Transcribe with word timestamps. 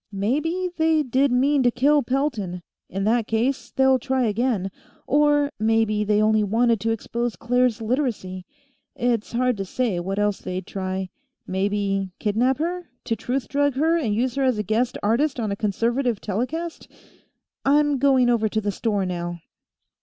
"Maybe 0.11 0.67
they 0.77 1.03
did 1.03 1.31
mean 1.31 1.61
to 1.61 1.69
kill 1.69 2.01
Pelton; 2.01 2.63
in 2.89 3.03
that 3.03 3.27
case, 3.27 3.69
they'll 3.69 3.99
try 3.99 4.23
again. 4.25 4.71
Or 5.05 5.51
maybe 5.59 6.03
they 6.03 6.19
only 6.23 6.43
wanted 6.43 6.79
to 6.79 6.89
expose 6.89 7.35
Claire's 7.35 7.83
literacy. 7.83 8.47
It's 8.95 9.31
hard 9.33 9.57
to 9.57 9.63
say 9.65 9.99
what 9.99 10.17
else 10.17 10.39
they'd 10.39 10.65
try 10.65 11.11
maybe 11.45 12.09
kidnap 12.17 12.57
her, 12.57 12.89
to 13.03 13.15
truth 13.15 13.47
drug 13.47 13.75
her 13.75 13.95
and 13.95 14.15
use 14.15 14.33
her 14.33 14.43
as 14.43 14.57
a 14.57 14.63
guest 14.63 14.97
artist 15.03 15.39
on 15.39 15.51
a 15.51 15.55
Conservative 15.55 16.19
telecast. 16.19 16.87
I'm 17.63 17.99
going 17.99 18.27
over 18.27 18.49
to 18.49 18.59
the 18.59 18.71
store, 18.71 19.05
now." 19.05 19.37